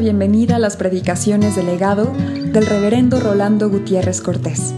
[0.00, 4.72] bienvenida a las predicaciones del legado del reverendo Rolando Gutiérrez Cortés.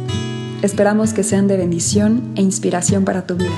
[0.63, 3.57] Esperamos que sean de bendición e inspiración para tu vida.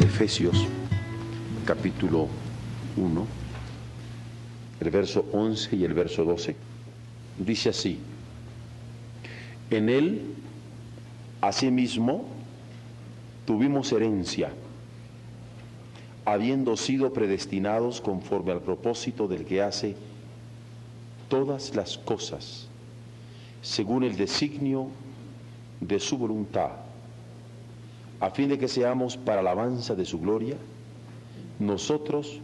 [0.00, 0.66] Efesios
[1.64, 2.28] capítulo
[2.98, 3.26] 1,
[4.80, 6.54] el verso 11 y el verso 12,
[7.38, 7.98] dice así,
[9.70, 10.36] en él
[11.40, 12.24] Asimismo,
[13.44, 14.50] tuvimos herencia,
[16.24, 19.96] habiendo sido predestinados conforme al propósito del que hace
[21.28, 22.68] todas las cosas,
[23.62, 24.88] según el designio
[25.80, 26.70] de su voluntad,
[28.18, 30.56] a fin de que seamos para alabanza de su gloria,
[31.58, 32.40] nosotros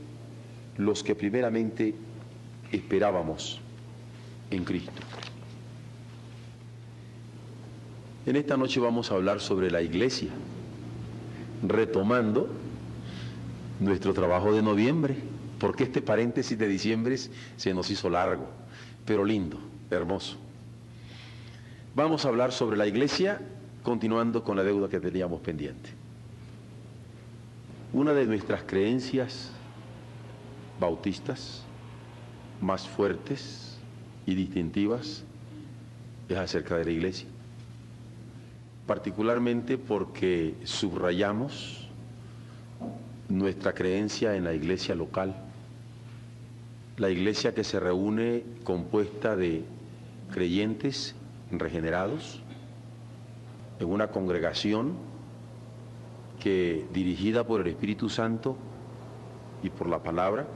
[0.76, 1.94] los que primeramente
[2.70, 3.60] esperábamos
[4.50, 4.92] en Cristo.
[8.24, 10.30] En esta noche vamos a hablar sobre la iglesia,
[11.66, 12.48] retomando
[13.80, 15.16] nuestro trabajo de noviembre,
[15.58, 18.46] porque este paréntesis de diciembre se nos hizo largo,
[19.04, 19.58] pero lindo,
[19.90, 20.36] hermoso.
[21.96, 23.40] Vamos a hablar sobre la iglesia,
[23.82, 25.90] continuando con la deuda que teníamos pendiente.
[27.92, 29.50] Una de nuestras creencias
[30.78, 31.64] bautistas
[32.60, 33.78] más fuertes
[34.26, 35.24] y distintivas
[36.28, 37.31] es acerca de la iglesia
[38.86, 41.88] particularmente porque subrayamos
[43.28, 45.34] nuestra creencia en la iglesia local,
[46.96, 49.64] la iglesia que se reúne compuesta de
[50.30, 51.14] creyentes
[51.50, 52.42] regenerados
[53.78, 54.94] en una congregación
[56.40, 58.56] que dirigida por el Espíritu Santo
[59.62, 60.46] y por la palabra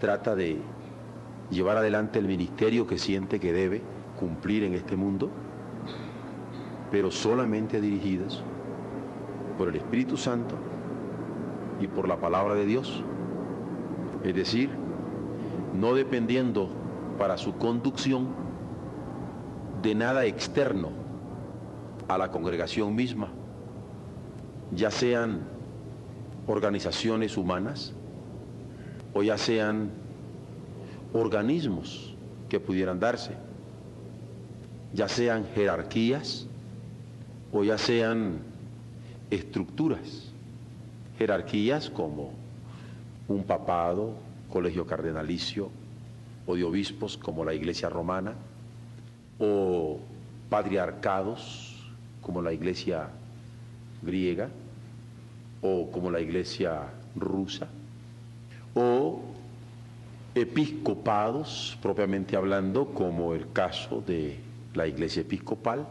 [0.00, 0.58] trata de
[1.50, 3.82] llevar adelante el ministerio que siente que debe
[4.18, 5.30] cumplir en este mundo
[6.94, 8.40] pero solamente dirigidas
[9.58, 10.54] por el Espíritu Santo
[11.80, 13.02] y por la palabra de Dios.
[14.22, 14.70] Es decir,
[15.74, 16.68] no dependiendo
[17.18, 18.28] para su conducción
[19.82, 20.90] de nada externo
[22.06, 23.26] a la congregación misma,
[24.70, 25.40] ya sean
[26.46, 27.92] organizaciones humanas
[29.14, 29.90] o ya sean
[31.12, 32.14] organismos
[32.48, 33.32] que pudieran darse,
[34.92, 36.48] ya sean jerarquías,
[37.54, 38.40] o ya sean
[39.30, 40.32] estructuras,
[41.18, 42.32] jerarquías como
[43.28, 44.14] un papado,
[44.50, 45.70] colegio cardenalicio,
[46.46, 48.34] o de obispos como la iglesia romana,
[49.38, 50.00] o
[50.50, 51.80] patriarcados
[52.22, 53.10] como la iglesia
[54.02, 54.48] griega,
[55.62, 57.68] o como la iglesia rusa,
[58.74, 59.22] o
[60.34, 64.40] episcopados, propiamente hablando, como el caso de
[64.74, 65.86] la iglesia episcopal,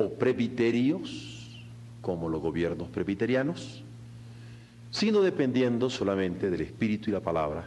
[0.00, 1.60] o presbiterios,
[2.00, 3.84] como los gobiernos presbiterianos,
[4.90, 7.66] sino dependiendo solamente del Espíritu y la palabra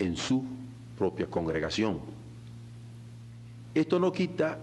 [0.00, 0.44] en su
[0.98, 2.00] propia congregación.
[3.74, 4.58] Esto no quita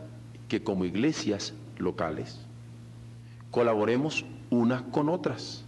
[0.50, 2.42] que como iglesias locales
[3.50, 5.64] colaboremos unas con otras,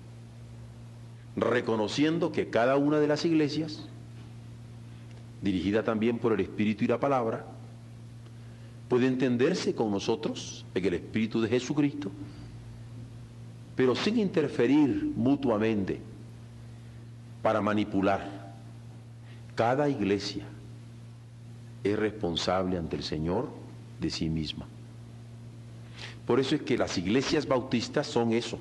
[1.38, 3.88] reconociendo que cada una de las iglesias,
[5.41, 7.45] dirigida también por el Espíritu y la palabra,
[8.91, 12.12] puede entenderse con nosotros en el Espíritu de Jesucristo,
[13.74, 16.02] pero sin interferir mutuamente
[17.41, 18.52] para manipular.
[19.56, 20.44] Cada iglesia
[21.85, 23.47] es responsable ante el Señor
[24.02, 24.66] de sí misma.
[26.28, 28.59] Por eso es que las iglesias bautistas son eso,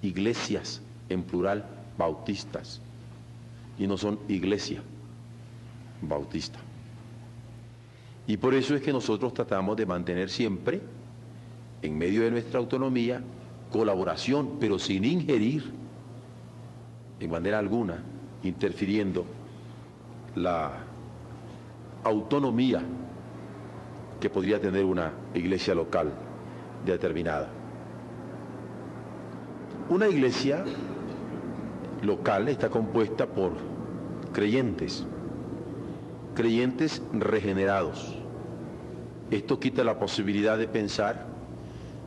[0.00, 1.66] iglesias en plural
[1.98, 2.80] bautistas,
[3.78, 4.80] y no son iglesia
[6.00, 6.60] bautista.
[8.30, 10.80] Y por eso es que nosotros tratamos de mantener siempre,
[11.82, 13.20] en medio de nuestra autonomía,
[13.72, 15.64] colaboración, pero sin ingerir
[17.18, 18.04] en manera alguna,
[18.44, 19.24] interfiriendo
[20.36, 20.74] la
[22.04, 22.80] autonomía
[24.20, 26.12] que podría tener una iglesia local
[26.86, 27.48] determinada.
[29.88, 30.64] Una iglesia
[32.00, 33.54] local está compuesta por
[34.32, 35.04] creyentes,
[36.36, 38.19] creyentes regenerados,
[39.30, 41.26] esto quita la posibilidad de pensar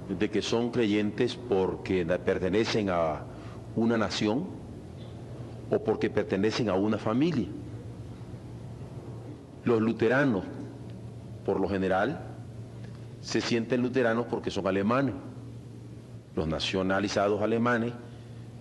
[0.09, 3.23] de que son creyentes porque pertenecen a
[3.75, 4.45] una nación
[5.71, 7.47] o porque pertenecen a una familia.
[9.63, 10.43] Los luteranos,
[11.45, 12.19] por lo general,
[13.21, 15.15] se sienten luteranos porque son alemanes.
[16.35, 17.93] Los nacionalizados alemanes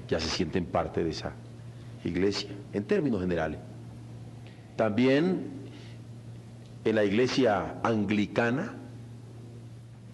[0.08, 1.32] ya se sienten parte de esa
[2.04, 3.58] iglesia, en términos generales.
[4.76, 5.61] También
[6.84, 8.74] en la iglesia anglicana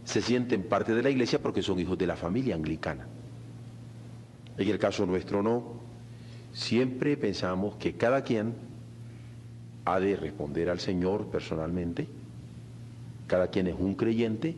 [0.05, 3.07] se sienten parte de la iglesia porque son hijos de la familia anglicana.
[4.57, 5.79] En el caso nuestro no.
[6.53, 8.55] Siempre pensamos que cada quien
[9.85, 12.09] ha de responder al Señor personalmente.
[13.27, 14.57] Cada quien es un creyente.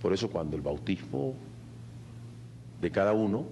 [0.00, 1.34] Por eso cuando el bautismo
[2.80, 3.46] de cada uno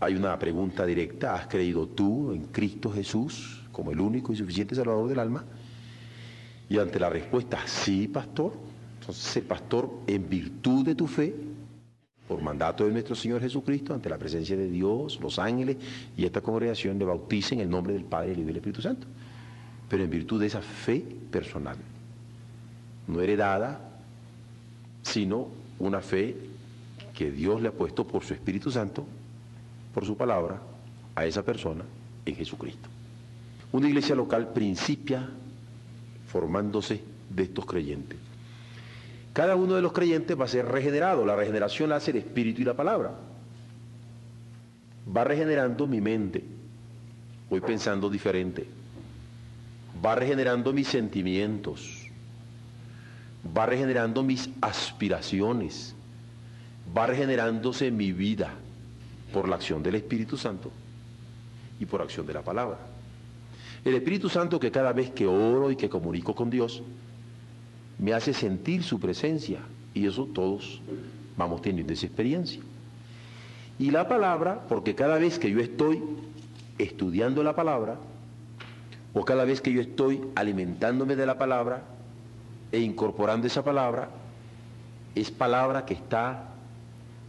[0.00, 4.74] hay una pregunta directa, ¿has creído tú en Cristo Jesús como el único y suficiente
[4.74, 5.44] Salvador del alma?
[6.68, 8.52] Y ante la respuesta, sí, pastor,
[9.00, 11.34] entonces el pastor, en virtud de tu fe,
[12.26, 15.76] por mandato de nuestro Señor Jesucristo, ante la presencia de Dios, los ángeles
[16.16, 19.06] y esta congregación le bautiza en el nombre del Padre, y del Espíritu Santo.
[19.88, 21.76] Pero en virtud de esa fe personal,
[23.06, 23.80] no heredada,
[25.02, 25.48] sino
[25.78, 26.36] una fe
[27.14, 29.06] que Dios le ha puesto por su Espíritu Santo,
[29.94, 30.60] por su palabra,
[31.14, 31.84] a esa persona
[32.24, 32.88] en Jesucristo.
[33.70, 35.28] Una iglesia local principia
[36.36, 37.00] formándose
[37.30, 38.18] de estos creyentes.
[39.32, 41.24] Cada uno de los creyentes va a ser regenerado.
[41.24, 43.12] La regeneración la hace el Espíritu y la palabra.
[45.16, 46.44] Va regenerando mi mente.
[47.48, 48.66] Voy pensando diferente.
[50.04, 52.06] Va regenerando mis sentimientos.
[53.56, 55.94] Va regenerando mis aspiraciones.
[56.94, 58.50] Va regenerándose mi vida
[59.32, 60.70] por la acción del Espíritu Santo
[61.80, 62.95] y por acción de la palabra.
[63.86, 66.82] El Espíritu Santo que cada vez que oro y que comunico con Dios,
[68.00, 69.60] me hace sentir su presencia
[69.94, 70.82] y eso todos
[71.36, 72.60] vamos teniendo esa experiencia.
[73.78, 76.02] Y la palabra, porque cada vez que yo estoy
[76.78, 77.96] estudiando la palabra,
[79.14, 81.84] o cada vez que yo estoy alimentándome de la palabra
[82.72, 84.08] e incorporando esa palabra,
[85.14, 86.48] es palabra que está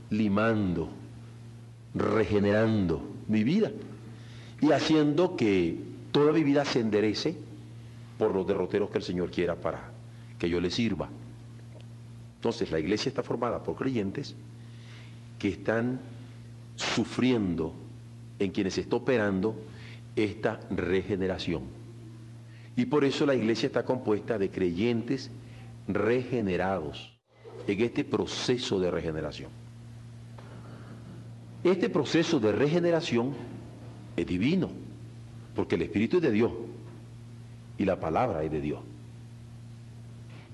[0.10, 0.90] limando,
[1.94, 3.72] regenerando mi vida
[4.60, 7.38] y haciendo que toda mi vida se enderece
[8.18, 9.92] por los derroteros que el Señor quiera para
[10.40, 11.08] que yo le sirva.
[12.38, 14.36] Entonces la iglesia está formada por creyentes
[15.38, 16.00] que están
[16.76, 17.72] sufriendo
[18.40, 19.56] en quienes está operando
[20.16, 21.62] esta regeneración.
[22.76, 25.30] Y por eso la iglesia está compuesta de creyentes
[25.88, 27.16] regenerados
[27.68, 29.52] en este proceso de regeneración.
[31.64, 33.36] Este proceso de regeneración
[34.16, 34.87] es divino,
[35.58, 36.52] porque el Espíritu es de Dios
[37.80, 38.80] y la palabra es de Dios.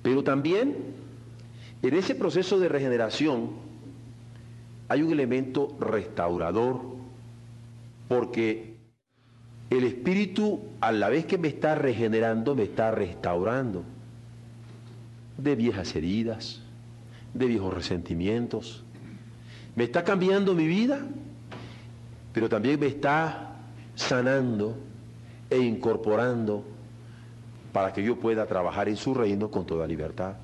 [0.02, 0.78] Pero también
[1.82, 3.50] en ese proceso de regeneración
[4.88, 6.80] hay un elemento restaurador,
[8.08, 8.78] porque
[9.70, 13.84] el Espíritu a la vez que me está regenerando, me está restaurando
[15.38, 16.62] de viejas heridas,
[17.34, 18.86] de viejos resentimientos.
[19.76, 21.02] Me está cambiando mi vida,
[22.32, 23.58] pero también me está
[23.96, 24.78] sanando
[25.54, 26.64] e incorporando
[27.72, 30.36] para que yo pueda trabajar en su reino con toda libertad.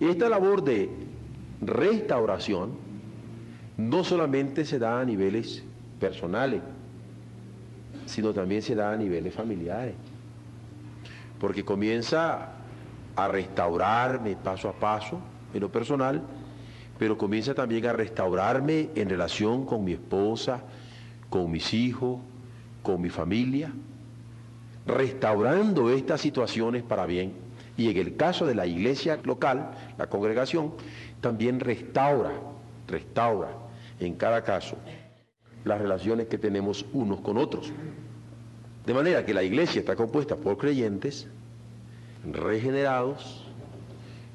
[0.00, 0.90] Esta labor de
[1.60, 2.72] restauración
[3.76, 5.62] no solamente se da a niveles
[6.00, 6.60] personales,
[8.06, 9.94] sino también se da a niveles familiares.
[11.38, 12.50] Porque comienza
[13.16, 15.20] a restaurarme paso a paso
[15.54, 16.22] en lo personal,
[16.98, 20.62] pero comienza también a restaurarme en relación con mi esposa,
[21.28, 22.18] con mis hijos,
[22.82, 23.72] con mi familia,
[24.86, 27.32] restaurando estas situaciones para bien.
[27.76, 30.72] Y en el caso de la iglesia local, la congregación,
[31.20, 32.32] también restaura,
[32.86, 33.48] restaura
[34.00, 34.76] en cada caso
[35.64, 37.72] las relaciones que tenemos unos con otros.
[38.84, 41.28] De manera que la iglesia está compuesta por creyentes
[42.30, 43.46] regenerados,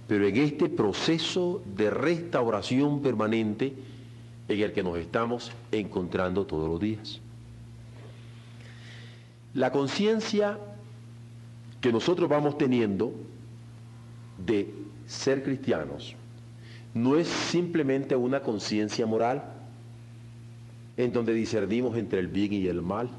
[0.08, 3.74] pero en este proceso de restauración permanente
[4.48, 7.20] en el que nos estamos encontrando todos los días.
[9.58, 10.60] La conciencia
[11.82, 13.12] que nosotros vamos teniendo
[14.38, 14.72] de
[15.08, 16.16] ser cristianos
[16.94, 19.46] no es simplemente una conciencia moral
[20.96, 23.10] en donde discernimos entre el bien y el mal.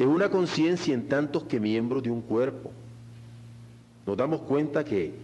[0.00, 2.72] Es una conciencia en tantos que miembros de un cuerpo.
[4.04, 5.14] Nos damos cuenta que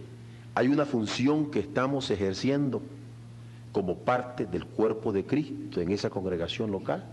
[0.53, 2.81] hay una función que estamos ejerciendo
[3.73, 7.03] como parte del cuerpo de Cristo en esa congregación local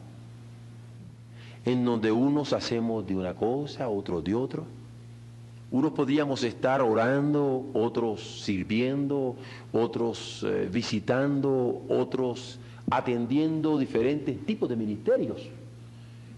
[1.65, 4.63] en donde unos hacemos de una cosa, otros de otra.
[5.71, 9.37] Unos podríamos estar orando, otros sirviendo,
[9.73, 12.59] otros eh, visitando, otros
[12.91, 15.49] atendiendo diferentes tipos de ministerios,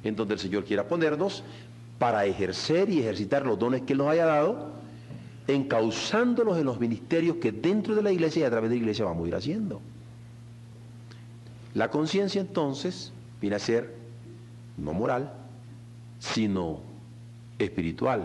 [0.05, 1.43] en donde el Señor quiera ponernos
[1.99, 4.73] para ejercer y ejercitar los dones que nos haya dado,
[5.49, 9.05] encauzándolos en los ministerios que dentro de la iglesia y a través de la iglesia
[9.05, 9.81] vamos a ir haciendo.
[11.75, 14.04] La conciencia entonces viene a ser
[14.77, 15.33] no moral,
[16.19, 16.81] sino
[17.59, 18.23] espiritual.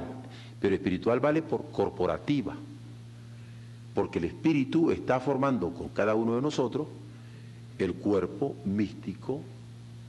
[0.59, 2.55] Pero espiritual vale por corporativa.
[3.93, 6.87] porque el Espíritu está formando con cada uno de nosotros
[7.77, 9.41] el cuerpo místico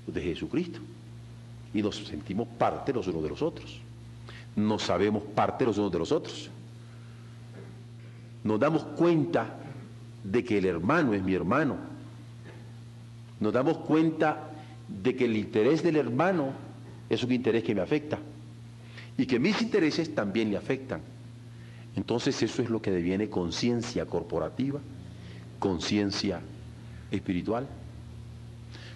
[0.07, 0.79] de Jesucristo.
[1.75, 3.81] Y nos sentimos parte los unos de los otros.
[4.55, 6.51] Nos sabemos parte los unos de los otros.
[8.45, 9.57] Nos damos cuenta
[10.23, 11.77] de que el hermano es mi hermano.
[13.41, 14.50] Nos damos cuenta
[15.03, 16.53] de que el interés del hermano
[17.09, 18.19] es un interés que me afecta
[19.17, 21.01] y que mis intereses también le afectan.
[21.97, 24.81] Entonces eso es lo que deviene conciencia corporativa,
[25.59, 26.41] conciencia
[27.11, 27.67] espiritual.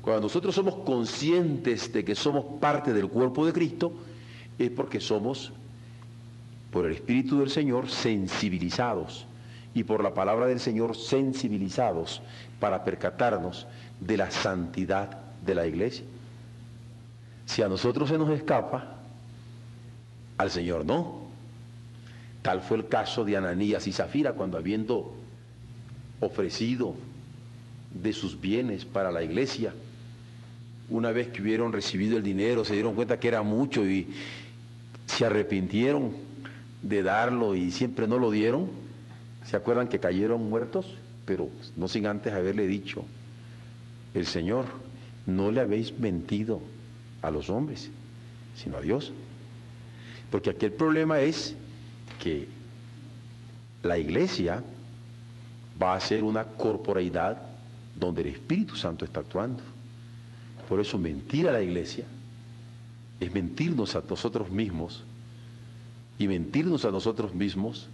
[0.02, 3.92] Cuando nosotros somos conscientes de que somos parte del cuerpo de Cristo,
[4.58, 5.52] es porque somos,
[6.70, 9.26] por el Espíritu del Señor, sensibilizados
[9.74, 12.22] y por la palabra del Señor sensibilizados
[12.60, 13.66] para percatarnos
[14.00, 16.04] de la santidad de la iglesia.
[17.46, 18.98] Si a nosotros se nos escapa,
[20.38, 21.24] al Señor no.
[22.42, 25.14] Tal fue el caso de Ananías y Zafira cuando habiendo
[26.20, 26.94] ofrecido
[28.02, 29.72] de sus bienes para la iglesia,
[30.90, 34.08] una vez que hubieron recibido el dinero, se dieron cuenta que era mucho y
[35.06, 36.12] se arrepintieron
[36.82, 38.68] de darlo y siempre no lo dieron.
[39.46, 40.86] ¿Se acuerdan que cayeron muertos?
[41.24, 43.04] Pero no sin antes haberle dicho,
[44.12, 44.66] el Señor,
[45.26, 46.60] no le habéis mentido
[47.22, 47.90] a los hombres,
[48.56, 49.12] sino a Dios.
[50.30, 51.54] Porque aquí el problema es
[52.22, 52.48] que
[53.82, 54.62] la iglesia
[55.80, 57.40] va a ser una corporeidad
[57.94, 59.62] donde el Espíritu Santo está actuando.
[60.68, 62.04] Por eso mentir a la iglesia
[63.20, 65.04] es mentirnos a nosotros mismos
[66.18, 67.88] y mentirnos a nosotros mismos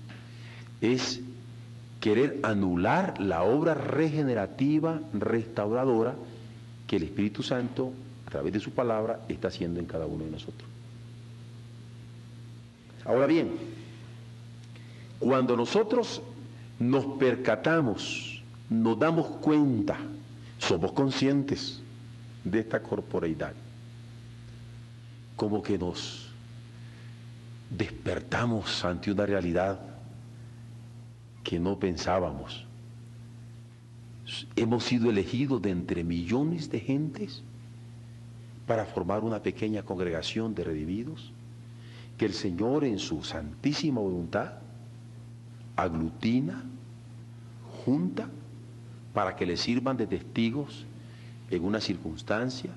[0.81, 1.21] es
[2.01, 6.15] querer anular la obra regenerativa, restauradora
[6.91, 7.93] que el Espíritu Santo,
[8.27, 10.69] a través de su palabra, está haciendo en cada uno de nosotros.
[13.05, 13.53] Ahora bien,
[15.21, 16.21] cuando nosotros
[16.81, 19.99] nos percatamos, nos damos cuenta,
[20.59, 21.81] somos conscientes
[22.43, 23.53] de esta corporeidad,
[25.37, 26.29] como que nos
[27.71, 29.79] despertamos ante una realidad
[31.45, 32.67] que no pensábamos.
[34.57, 37.43] Hemos sido elegidos de entre millones de gentes
[38.67, 41.33] para formar una pequeña congregación de redimidos.
[42.17, 44.59] Que el Señor en su santísima voluntad
[45.75, 46.63] aglutina,
[47.85, 48.29] junta,
[49.15, 50.85] para que le sirvan de testigos
[51.51, 52.71] en una circunstancia,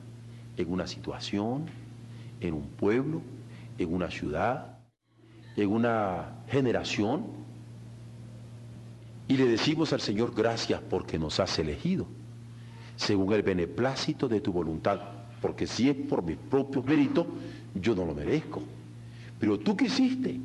[0.58, 1.66] en una situación,
[2.40, 3.22] en un pueblo,
[3.78, 4.80] en una ciudad,
[5.56, 7.43] en una generación
[9.28, 12.08] y le decimos al Señor gracias porque nos has elegido,
[12.96, 15.00] según el beneplácito de tu voluntad,
[15.42, 17.28] porque si es por mis propios méritos,
[17.74, 18.62] yo no lo merezco.
[19.40, 20.40] Pero tú quisiste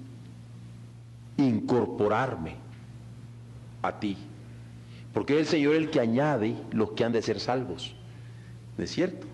[1.37, 2.57] incorporarme
[3.83, 4.17] a ti,
[5.13, 7.95] porque es el Señor el que añade los que han de ser salvos.
[8.77, 9.27] ¿No es cierto?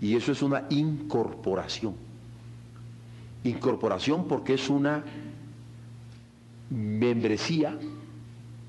[0.00, 1.94] Y eso es una incorporación.
[3.44, 5.04] Incorporación porque es una
[6.70, 7.78] membresía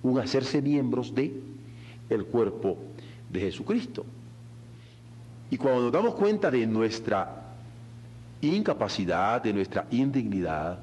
[0.04, 1.34] un hacerse miembros de
[2.10, 2.78] el cuerpo
[3.30, 4.06] de Jesucristo.
[5.52, 7.54] Y cuando nos damos cuenta de nuestra
[8.42, 10.80] incapacidad, de nuestra indignidad,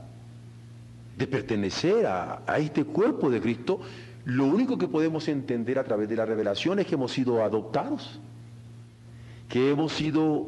[1.16, 3.80] de pertenecer a, a, este cuerpo de Cristo,
[4.24, 8.20] lo único que podemos entender a través de la revelación es que hemos sido adoptados,
[9.48, 10.46] que hemos sido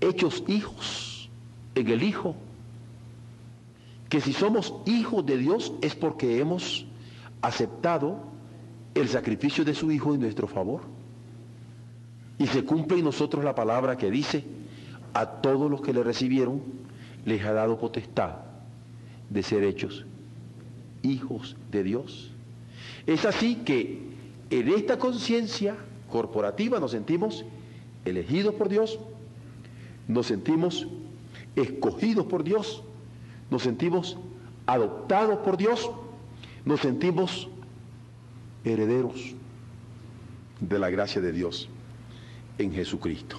[0.00, 1.28] hechos hijos
[1.74, 2.36] en el Hijo,
[4.08, 6.86] que si somos hijos de Dios es porque hemos
[7.46, 8.18] aceptado
[8.94, 10.80] el sacrificio de su Hijo en nuestro favor.
[12.38, 14.44] Y se cumple en nosotros la palabra que dice,
[15.14, 16.60] a todos los que le recibieron,
[17.24, 18.36] les ha dado potestad
[19.30, 20.04] de ser hechos
[21.02, 22.32] hijos de Dios.
[23.06, 24.02] Es así que
[24.50, 25.76] en esta conciencia
[26.10, 27.44] corporativa nos sentimos
[28.04, 28.98] elegidos por Dios,
[30.08, 30.86] nos sentimos
[31.54, 32.82] escogidos por Dios,
[33.50, 34.18] nos sentimos
[34.66, 35.90] adoptados por Dios
[36.66, 37.48] nos sentimos
[38.64, 39.34] herederos
[40.60, 41.68] de la gracia de Dios
[42.58, 43.36] en Jesucristo.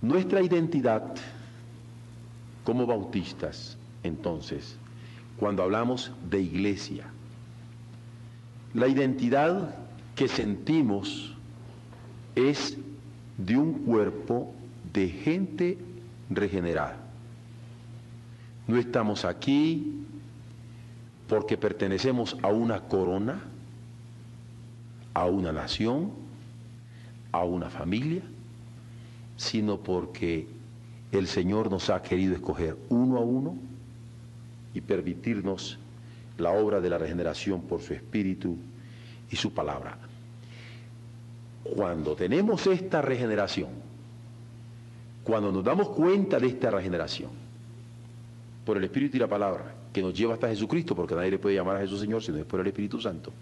[0.00, 1.16] Nuestra identidad
[2.62, 4.76] como bautistas, entonces,
[5.36, 7.06] cuando hablamos de iglesia,
[8.72, 9.74] la identidad
[10.14, 11.34] que sentimos
[12.36, 12.78] es
[13.38, 14.54] de un cuerpo
[14.92, 15.78] de gente
[16.30, 16.96] regenerada.
[18.68, 20.04] No estamos aquí
[21.28, 23.42] porque pertenecemos a una corona,
[25.14, 26.12] a una nación,
[27.32, 28.22] a una familia,
[29.36, 30.46] sino porque
[31.12, 33.56] el Señor nos ha querido escoger uno a uno
[34.74, 35.78] y permitirnos
[36.38, 38.56] la obra de la regeneración por su espíritu
[39.30, 39.98] y su palabra.
[41.62, 43.70] Cuando tenemos esta regeneración,
[45.22, 47.30] cuando nos damos cuenta de esta regeneración,
[48.64, 51.54] por el Espíritu y la palabra, que nos lleva hasta Jesucristo, porque nadie le puede
[51.54, 53.32] llamar a Jesús Señor si no es por el Espíritu Santo.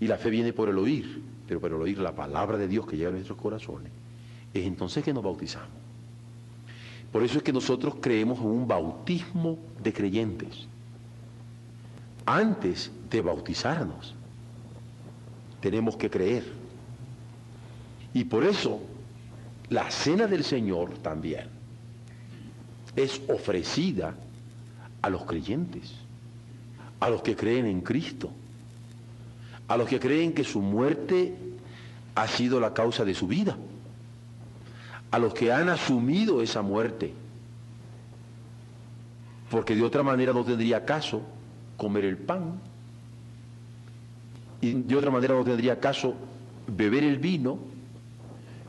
[0.00, 2.86] Y la fe viene por el oír, pero por el oír la palabra de Dios
[2.86, 3.92] que llega a nuestros corazones.
[4.54, 5.68] Es entonces que nos bautizamos.
[7.12, 10.66] Por eso es que nosotros creemos en un bautismo de creyentes.
[12.24, 14.14] Antes de bautizarnos,
[15.60, 16.44] tenemos que creer.
[18.14, 18.80] Y por eso
[19.68, 21.48] la cena del Señor también
[22.96, 24.14] es ofrecida
[25.02, 25.94] a los creyentes,
[27.00, 28.30] a los que creen en Cristo,
[29.68, 31.34] a los que creen que su muerte
[32.14, 33.56] ha sido la causa de su vida,
[35.10, 37.12] a los que han asumido esa muerte,
[39.50, 41.22] porque de otra manera no tendría caso
[41.76, 42.60] comer el pan,
[44.60, 46.14] y de otra manera no tendría caso
[46.66, 47.58] beber el vino,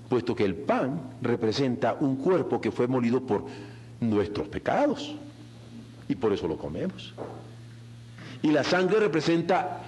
[0.08, 3.46] puesto que el pan representa un cuerpo que fue molido por
[4.00, 5.16] nuestros pecados
[6.10, 7.14] y por eso lo comemos.
[8.42, 9.82] Y la sangre representa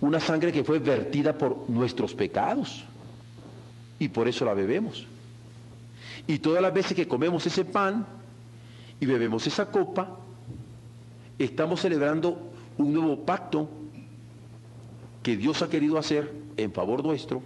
[0.00, 2.82] una sangre que fue vertida por nuestros pecados
[3.98, 5.06] y por eso la bebemos.
[6.26, 8.06] Y todas las veces que comemos ese pan
[8.98, 10.18] y bebemos esa copa,
[11.38, 13.68] estamos celebrando un nuevo pacto
[15.22, 17.42] que Dios ha querido hacer en favor nuestro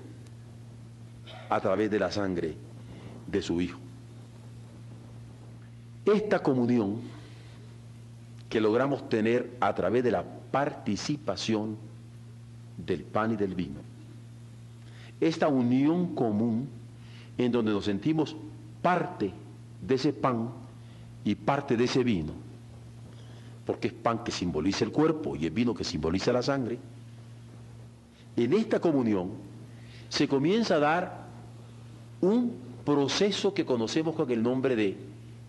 [1.51, 2.55] a través de la sangre
[3.27, 3.79] de su Hijo.
[6.05, 7.14] Esta comunión
[8.49, 11.77] que logramos tener a través de la participación
[12.77, 13.81] del pan y del vino.
[15.21, 16.69] Esta unión común
[17.39, 18.37] en donde nos sentimos
[18.83, 19.33] parte
[19.81, 20.51] de ese pan
[21.25, 22.33] y parte de ese vino,
[23.65, 26.79] porque es pan que simboliza el cuerpo y el vino que simboliza la sangre,
[28.37, 29.31] en esta comunión
[30.09, 31.25] se comienza a dar
[32.21, 32.53] un
[32.85, 34.97] proceso que conocemos con el nombre de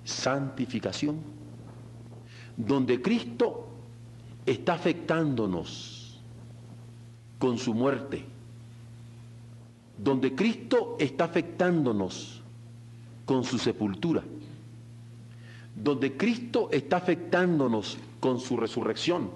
[0.03, 1.17] santificación
[2.57, 3.67] donde Cristo
[4.45, 6.19] está afectándonos
[7.37, 8.23] con su muerte,
[9.97, 12.41] donde Cristo está afectándonos
[13.25, 14.23] con su sepultura,
[15.75, 19.29] donde Cristo está afectándonos con su resurrección,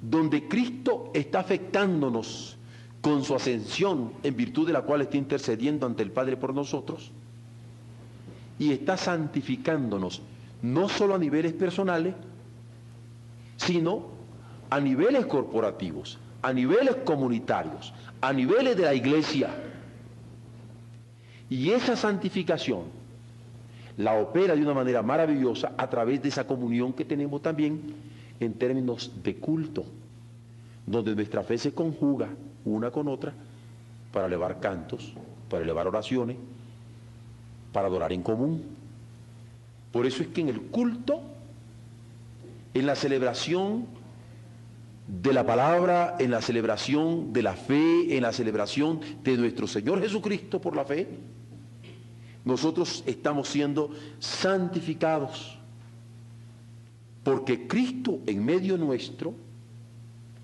[0.00, 2.56] donde Cristo está afectándonos
[3.00, 7.10] con su ascensión, en virtud de la cual está intercediendo ante el Padre por nosotros,
[8.58, 10.22] y está santificándonos
[10.62, 12.14] no solo a niveles personales,
[13.56, 14.06] sino
[14.70, 19.50] a niveles corporativos, a niveles comunitarios, a niveles de la iglesia.
[21.50, 23.04] Y esa santificación
[23.96, 27.80] la opera de una manera maravillosa a través de esa comunión que tenemos también
[28.40, 29.84] en términos de culto,
[30.86, 32.28] donde nuestra fe se conjuga
[32.64, 33.32] una con otra
[34.12, 35.12] para elevar cantos,
[35.48, 36.36] para elevar oraciones,
[37.72, 38.62] para adorar en común.
[39.94, 41.20] Por eso es que en el culto,
[42.74, 43.86] en la celebración
[45.06, 50.00] de la palabra, en la celebración de la fe, en la celebración de nuestro Señor
[50.00, 51.06] Jesucristo por la fe,
[52.44, 55.60] nosotros estamos siendo santificados.
[57.22, 59.32] Porque Cristo en medio nuestro,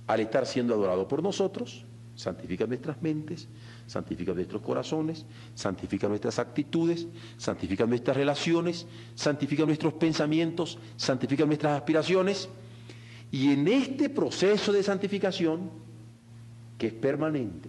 [0.07, 1.85] al estar siendo adorado por nosotros,
[2.15, 3.49] santifica nuestras mentes,
[3.91, 12.49] santifica nuestros corazones, santifica nuestras actitudes, santifica nuestras relaciones, santifica nuestros pensamientos, santifica nuestras aspiraciones.
[13.33, 15.71] Y en este proceso de santificación,
[16.79, 17.69] que es permanente,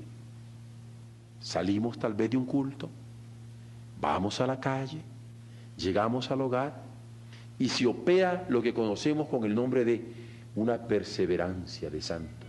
[1.39, 2.87] salimos tal vez de un culto,
[3.99, 5.01] vamos a la calle,
[5.75, 6.83] llegamos al hogar
[7.57, 10.05] y se opera lo que conocemos con el nombre de
[10.55, 12.40] una perseverancia de santos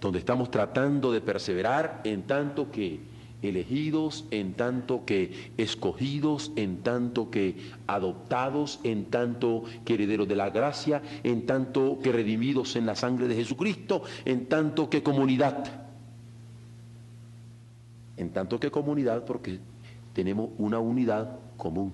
[0.00, 3.00] donde estamos tratando de perseverar en tanto que
[3.42, 10.50] elegidos, en tanto que escogidos, en tanto que adoptados, en tanto que herederos de la
[10.50, 15.64] gracia, en tanto que redimidos en la sangre de Jesucristo, en tanto que comunidad.
[18.16, 19.58] En tanto que comunidad porque
[20.12, 21.92] tenemos una unidad común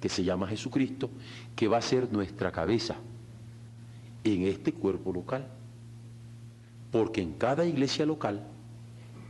[0.00, 1.10] que se llama Jesucristo,
[1.56, 2.96] que va a ser nuestra cabeza
[4.24, 5.57] en este cuerpo local.
[6.90, 8.42] Porque en cada iglesia local,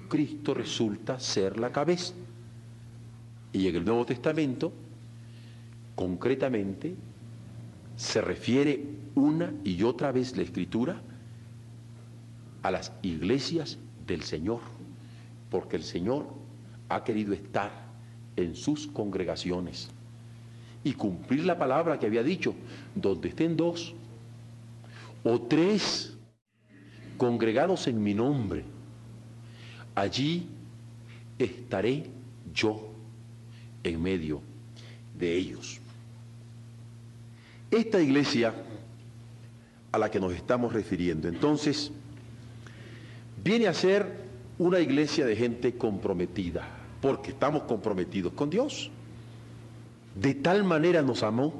[0.09, 2.15] Cristo resulta ser la cabeza.
[3.53, 4.73] Y en el Nuevo Testamento,
[5.95, 6.95] concretamente,
[7.97, 11.03] se refiere una y otra vez la Escritura
[12.63, 14.61] a las iglesias del Señor,
[15.51, 16.27] porque el Señor
[16.89, 17.71] ha querido estar
[18.37, 19.91] en sus congregaciones.
[20.85, 22.55] y cumplir la palabra que había dicho,
[22.95, 23.95] donde estén dos
[25.25, 26.17] o tres
[27.19, 28.65] congregados en mi nombre,
[29.95, 30.49] allí
[31.39, 32.07] estaré
[32.55, 32.89] yo
[33.85, 34.41] en medio
[35.19, 35.81] de ellos.
[37.71, 38.55] Esta iglesia
[39.93, 41.91] a la que nos estamos refiriendo, entonces,
[43.43, 44.29] viene a ser
[44.59, 46.67] una iglesia de gente comprometida,
[47.01, 48.91] porque estamos comprometidos con Dios.
[50.15, 51.53] De tal manera nos amó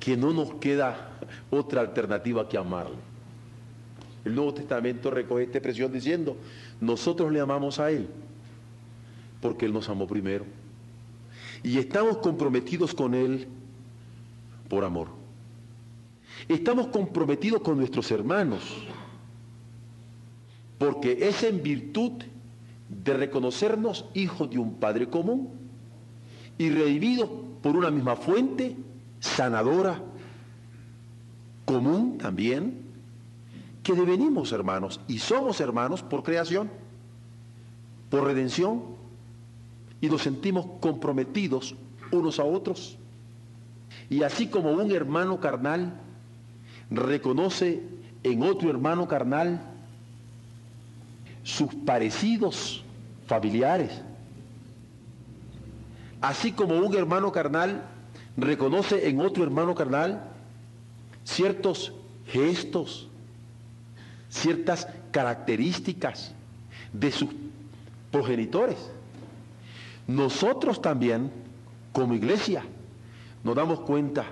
[0.00, 1.18] que no nos queda
[1.50, 3.13] otra alternativa que amarle.
[4.24, 6.36] El Nuevo Testamento recoge esta expresión diciendo,
[6.80, 8.08] nosotros le amamos a Él,
[9.40, 10.44] porque Él nos amó primero.
[11.62, 13.48] Y estamos comprometidos con Él
[14.68, 15.08] por amor.
[16.48, 18.62] Estamos comprometidos con nuestros hermanos,
[20.78, 22.12] porque es en virtud
[22.88, 25.50] de reconocernos hijos de un Padre común
[26.58, 27.28] y redimidos
[27.62, 28.76] por una misma fuente
[29.20, 30.02] sanadora,
[31.64, 32.83] común también,
[33.84, 36.70] que devenimos hermanos y somos hermanos por creación,
[38.10, 38.82] por redención,
[40.00, 41.76] y nos sentimos comprometidos
[42.10, 42.98] unos a otros.
[44.10, 46.00] Y así como un hermano carnal
[46.90, 47.82] reconoce
[48.22, 49.62] en otro hermano carnal
[51.42, 52.82] sus parecidos
[53.26, 54.02] familiares,
[56.20, 57.84] así como un hermano carnal
[58.36, 60.24] reconoce en otro hermano carnal
[61.24, 61.92] ciertos
[62.26, 63.08] gestos,
[64.34, 66.34] ciertas características
[66.92, 67.30] de sus
[68.10, 68.76] progenitores.
[70.08, 71.30] Nosotros también,
[71.92, 72.64] como iglesia,
[73.44, 74.24] nos damos cuenta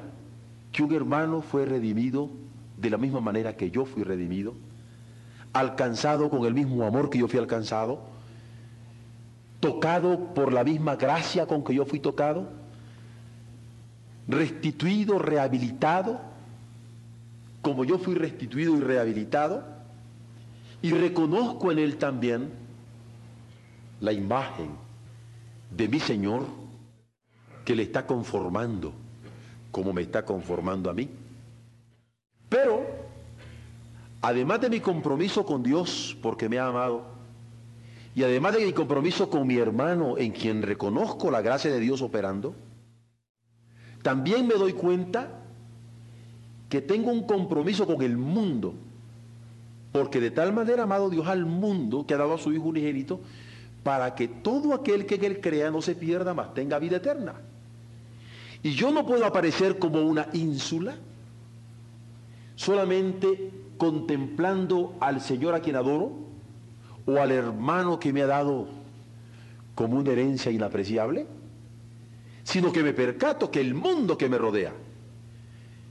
[0.73, 2.31] que un hermano fue redimido
[2.77, 4.55] de la misma manera que yo fui redimido,
[5.53, 8.01] alcanzado con el mismo amor que yo fui alcanzado,
[9.61, 12.49] tocado por la misma gracia con que yo fui tocado,
[14.27, 16.21] restituido, rehabilitado,
[17.61, 19.82] como yo fui restituido y rehabilitado,
[20.83, 22.51] y reconozco en él también
[24.01, 24.71] la imagen
[25.71, 26.47] de mi Señor
[27.65, 28.93] que le está conformando
[29.73, 31.09] como me está conformando a mí.
[32.49, 32.87] Pero,
[34.21, 37.07] además de mi compromiso con Dios, porque me ha amado,
[38.15, 42.03] y además de mi compromiso con mi hermano, en quien reconozco la gracia de Dios
[42.03, 42.55] operando,
[44.03, 45.41] también me doy cuenta
[46.69, 48.75] que tengo un compromiso con el mundo,
[49.93, 53.21] porque de tal manera amado Dios al mundo que ha dado a su Hijo unigénito,
[53.83, 57.35] para que todo aquel que en él crea no se pierda, mas tenga vida eterna.
[58.63, 60.97] Y yo no puedo aparecer como una ínsula,
[62.55, 66.13] solamente contemplando al Señor a quien adoro,
[67.05, 68.69] o al hermano que me ha dado
[69.75, 71.27] como una herencia inapreciable,
[72.45, 74.73] sino que me percato que el mundo que me rodea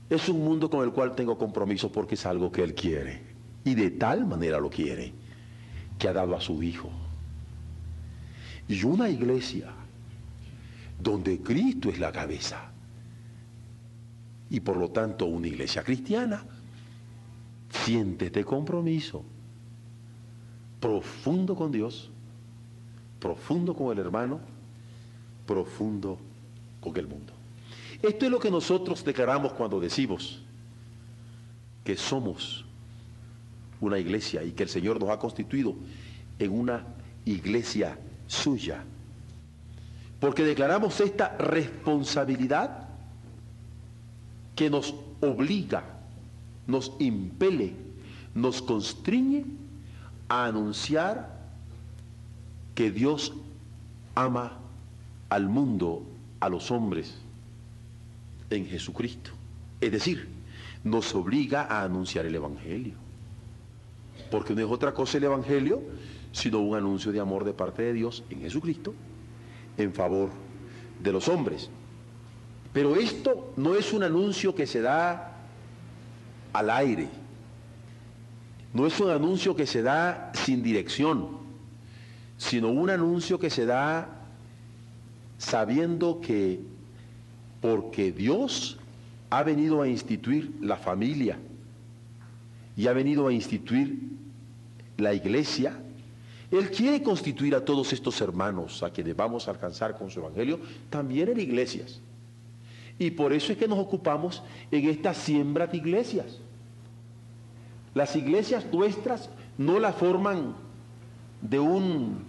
[0.08, 3.31] es un mundo con el cual tengo compromiso porque es algo que Él quiere.
[3.64, 5.12] Y de tal manera lo quiere,
[5.98, 6.90] que ha dado a su Hijo.
[8.68, 9.72] Y una iglesia
[10.98, 12.70] donde Cristo es la cabeza.
[14.50, 16.44] Y por lo tanto una iglesia cristiana
[17.70, 19.24] siente este compromiso
[20.78, 22.10] profundo con Dios,
[23.18, 24.40] profundo con el hermano,
[25.46, 26.18] profundo
[26.80, 27.32] con el mundo.
[28.02, 30.42] Esto es lo que nosotros declaramos cuando decimos
[31.84, 32.64] que somos
[33.82, 35.74] una iglesia y que el Señor nos ha constituido
[36.38, 36.86] en una
[37.26, 38.82] iglesia suya
[40.22, 42.86] porque declaramos esta responsabilidad
[44.54, 45.82] que nos obliga,
[46.68, 47.74] nos impele,
[48.32, 49.44] nos constriñe
[50.28, 51.40] a anunciar
[52.76, 53.32] que Dios
[54.14, 54.58] ama
[55.28, 56.06] al mundo,
[56.38, 57.16] a los hombres,
[58.48, 59.32] en Jesucristo.
[59.80, 60.28] Es decir,
[60.84, 62.94] nos obliga a anunciar el Evangelio.
[64.32, 65.82] Porque no es otra cosa el Evangelio,
[66.32, 68.94] sino un anuncio de amor de parte de Dios en Jesucristo
[69.76, 70.30] en favor
[71.02, 71.68] de los hombres.
[72.72, 75.36] Pero esto no es un anuncio que se da
[76.54, 77.08] al aire,
[78.72, 81.28] no es un anuncio que se da sin dirección,
[82.38, 84.08] sino un anuncio que se da
[85.36, 86.58] sabiendo que
[87.60, 88.78] porque Dios
[89.28, 91.38] ha venido a instituir la familia
[92.78, 94.21] y ha venido a instituir
[94.96, 95.78] la iglesia,
[96.50, 100.60] él quiere constituir a todos estos hermanos a quienes vamos a alcanzar con su evangelio,
[100.90, 102.00] también en iglesias.
[102.98, 106.38] Y por eso es que nos ocupamos en esta siembra de iglesias.
[107.94, 110.54] Las iglesias nuestras no la forman
[111.40, 112.24] de un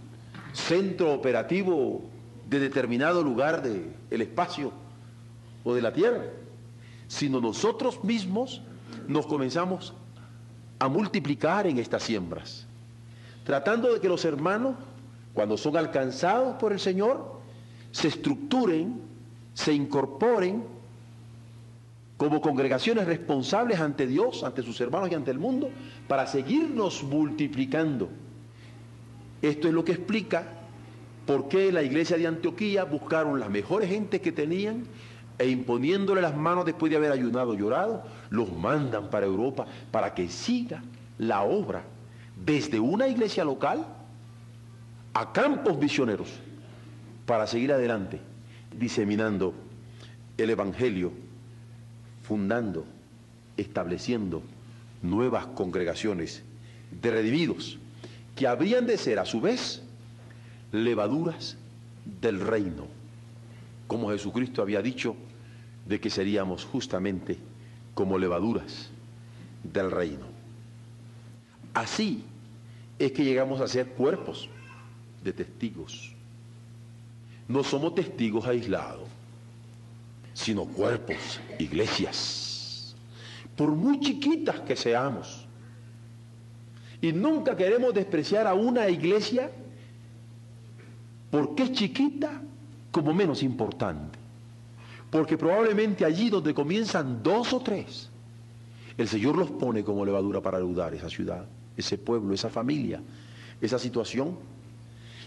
[0.53, 2.03] centro operativo
[2.49, 4.71] de determinado lugar del espacio,
[5.63, 6.25] o de la tierra,
[7.07, 8.61] sino nosotros mismos
[9.07, 9.93] nos comenzamos
[10.83, 12.67] a multiplicar en estas siembras,
[13.45, 14.75] tratando de que los hermanos,
[15.33, 17.39] cuando son alcanzados por el Señor,
[17.91, 18.99] se estructuren,
[19.53, 20.65] se incorporen
[22.17, 25.69] como congregaciones responsables ante Dios, ante sus hermanos y ante el mundo,
[26.09, 28.09] para seguirnos multiplicando.
[29.41, 30.43] Esto es lo que explica
[31.25, 34.83] por qué la iglesia de Antioquía buscaron las mejores gentes que tenían
[35.37, 40.27] e imponiéndole las manos después de haber ayunado llorado, los mandan para Europa para que
[40.29, 40.83] siga
[41.17, 41.83] la obra
[42.45, 43.85] desde una iglesia local
[45.13, 46.29] a campos misioneros
[47.25, 48.19] para seguir adelante
[48.77, 49.53] diseminando
[50.37, 51.11] el Evangelio,
[52.23, 52.85] fundando,
[53.57, 54.41] estableciendo
[55.01, 56.43] nuevas congregaciones
[57.01, 57.77] de redimidos
[58.35, 59.83] que habrían de ser a su vez
[60.71, 61.57] levaduras
[62.21, 62.87] del reino
[63.87, 65.15] como Jesucristo había dicho,
[65.85, 67.37] de que seríamos justamente
[67.93, 68.89] como levaduras
[69.63, 70.25] del reino.
[71.73, 72.23] Así
[72.99, 74.49] es que llegamos a ser cuerpos
[75.23, 76.13] de testigos.
[77.47, 79.07] No somos testigos aislados,
[80.33, 82.95] sino cuerpos, iglesias,
[83.55, 85.45] por muy chiquitas que seamos.
[87.01, 89.51] Y nunca queremos despreciar a una iglesia
[91.29, 92.41] porque es chiquita
[92.93, 94.19] como menos importante.
[95.09, 98.09] Porque probablemente allí donde comienzan dos o tres,
[98.97, 103.01] el Señor los pone como levadura para ayudar esa ciudad, ese pueblo, esa familia,
[103.59, 104.37] esa situación.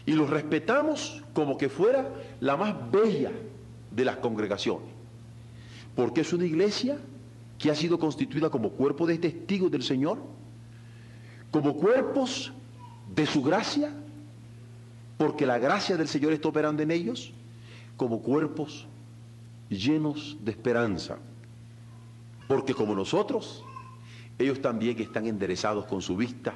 [0.06, 3.32] Y los respetamos como que fuera la más bella
[3.90, 4.88] de las congregaciones.
[5.96, 6.98] Porque es una iglesia
[7.58, 10.18] que ha sido constituida como cuerpo de testigos del Señor,
[11.50, 12.52] como cuerpos
[13.12, 13.92] de su gracia,
[15.18, 17.32] porque la gracia del Señor está operando en ellos,
[17.96, 18.86] como cuerpos
[19.68, 21.18] llenos de esperanza.
[22.46, 23.64] Porque como nosotros,
[24.38, 26.54] ellos también están enderezados con su vista,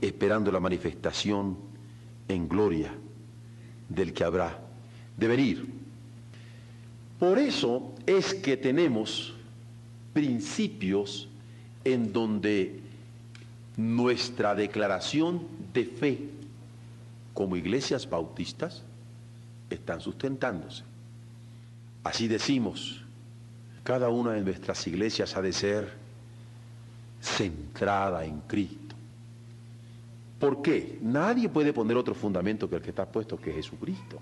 [0.00, 1.56] esperando la manifestación
[2.28, 2.92] en gloria
[3.88, 4.58] del que habrá
[5.16, 5.66] de venir.
[7.18, 9.34] Por eso es que tenemos
[10.12, 11.28] principios
[11.84, 12.80] en donde
[13.76, 15.42] nuestra declaración
[15.72, 16.18] de fe
[17.32, 18.82] como iglesias bautistas
[19.74, 20.84] están sustentándose.
[22.04, 23.02] Así decimos,
[23.84, 25.92] cada una de nuestras iglesias ha de ser
[27.20, 28.96] centrada en Cristo.
[30.38, 30.98] ¿Por qué?
[31.02, 34.18] Nadie puede poner otro fundamento que el que está puesto, que es Jesucristo.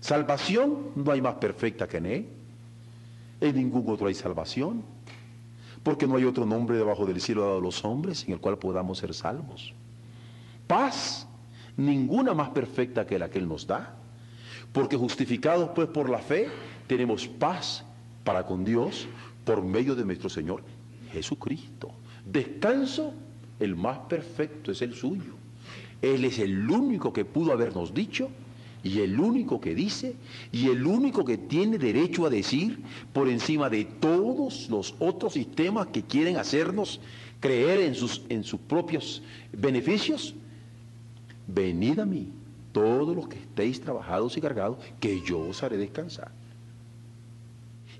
[0.00, 2.28] Salvación no hay más perfecta que en Él.
[3.40, 4.82] En ningún otro hay salvación.
[5.82, 8.58] Porque no hay otro nombre debajo del cielo dado a los hombres en el cual
[8.58, 9.72] podamos ser salvos.
[10.66, 11.27] Paz
[11.78, 13.96] ninguna más perfecta que la que Él nos da.
[14.72, 16.48] Porque justificados pues por la fe,
[16.86, 17.84] tenemos paz
[18.22, 19.08] para con Dios
[19.44, 20.62] por medio de nuestro Señor
[21.12, 21.90] Jesucristo.
[22.26, 23.14] Descanso,
[23.58, 25.34] el más perfecto es el suyo.
[26.02, 28.28] Él es el único que pudo habernos dicho
[28.82, 30.14] y el único que dice
[30.52, 32.80] y el único que tiene derecho a decir
[33.12, 37.00] por encima de todos los otros sistemas que quieren hacernos
[37.40, 40.34] creer en sus, en sus propios beneficios
[41.48, 42.30] venid a mí,
[42.72, 46.30] todos los que estéis trabajados y cargados, que yo os haré descansar.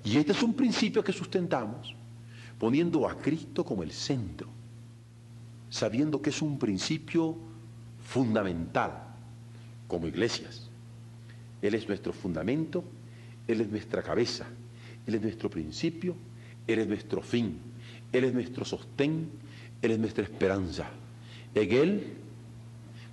[0.04, 1.96] Y este es un principio que sustentamos,
[2.58, 4.48] poniendo a Cristo como el centro,
[5.70, 7.36] sabiendo que es un principio
[8.04, 8.92] fundamental
[9.88, 10.68] como iglesias.
[11.60, 12.84] Él es nuestro fundamento,
[13.48, 14.46] Él es nuestra cabeza,
[15.06, 16.14] Él es nuestro principio,
[16.66, 17.58] Él es nuestro fin,
[18.12, 19.30] Él es nuestro sostén,
[19.82, 20.88] Él es nuestra esperanza.
[21.54, 22.16] En Él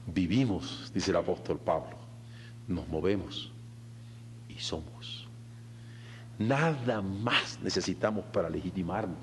[0.08, 1.98] Vivimos, dice el apóstol Pablo,
[2.68, 3.52] nos movemos
[4.50, 5.28] y somos.
[6.38, 9.18] Nada más necesitamos para legitimarnos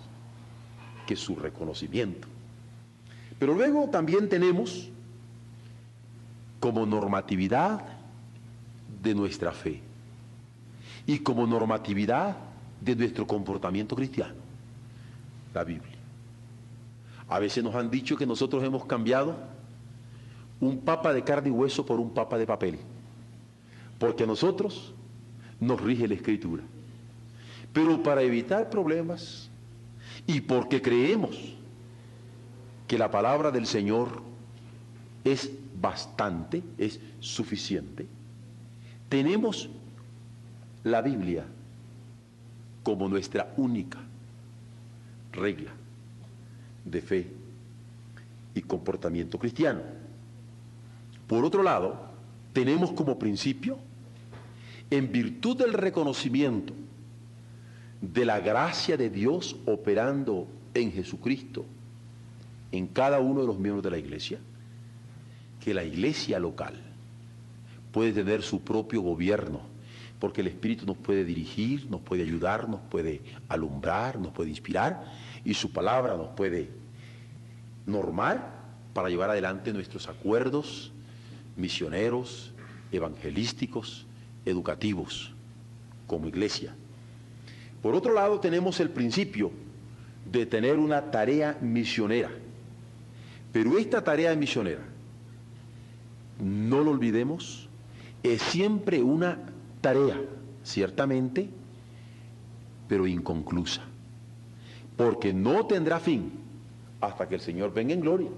[1.06, 2.28] que su reconocimiento.
[3.38, 4.88] Pero luego también tenemos
[6.58, 7.82] como normatividad
[9.02, 9.80] de nuestra fe
[11.06, 12.36] y como normatividad
[12.80, 14.34] de nuestro comportamiento cristiano,
[15.52, 15.98] la Biblia.
[17.28, 19.36] A veces nos han dicho que nosotros hemos cambiado
[20.62, 22.78] un papa de carne y hueso por un papa de papel.
[23.98, 24.94] Porque a nosotros
[25.58, 26.62] nos rige la escritura.
[27.72, 29.50] Pero para evitar problemas
[30.24, 31.36] y porque creemos
[32.86, 34.22] que la palabra del Señor
[35.24, 38.06] es bastante, es suficiente,
[39.08, 39.68] tenemos
[40.84, 41.44] la Biblia
[42.84, 43.98] como nuestra única
[45.32, 45.72] regla
[46.84, 47.32] de fe
[48.54, 50.01] y comportamiento cristiano.
[51.32, 51.96] Por otro lado,
[52.52, 53.78] tenemos como principio,
[54.90, 56.74] en virtud del reconocimiento
[58.02, 61.64] de la gracia de Dios operando en Jesucristo,
[62.70, 64.40] en cada uno de los miembros de la iglesia,
[65.58, 66.74] que la iglesia local
[67.92, 69.62] puede tener su propio gobierno,
[70.18, 75.10] porque el Espíritu nos puede dirigir, nos puede ayudar, nos puede alumbrar, nos puede inspirar,
[75.46, 76.68] y su palabra nos puede
[77.86, 78.52] normar
[78.92, 80.91] para llevar adelante nuestros acuerdos
[81.56, 82.52] misioneros,
[82.90, 84.06] evangelísticos,
[84.44, 85.32] educativos,
[86.06, 86.74] como iglesia.
[87.80, 89.50] Por otro lado, tenemos el principio
[90.30, 92.30] de tener una tarea misionera.
[93.52, 94.82] Pero esta tarea misionera,
[96.40, 97.68] no lo olvidemos,
[98.22, 99.38] es siempre una
[99.80, 100.20] tarea,
[100.64, 101.50] ciertamente,
[102.88, 103.82] pero inconclusa.
[104.96, 106.32] Porque no tendrá fin
[107.00, 108.30] hasta que el Señor venga en gloria.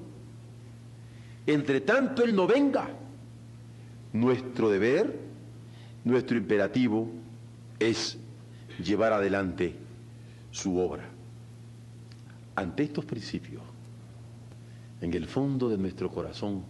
[1.46, 2.88] Entre tanto Él no venga,
[4.14, 5.18] nuestro deber,
[6.04, 7.10] nuestro imperativo
[7.80, 8.16] es
[8.82, 9.74] llevar adelante
[10.52, 11.04] su obra.
[12.54, 13.60] Ante estos principios,
[15.00, 16.62] en el fondo de nuestro corazón,